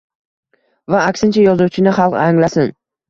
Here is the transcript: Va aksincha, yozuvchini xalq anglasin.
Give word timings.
Va 0.95 1.01
aksincha, 1.09 1.43
yozuvchini 1.49 1.93
xalq 1.99 2.19
anglasin. 2.23 2.75